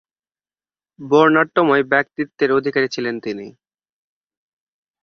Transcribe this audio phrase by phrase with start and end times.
[0.99, 3.47] বর্ণাঢ্যময় ব্যক্তিত্বের অধিকারী ছিলেন তিনি।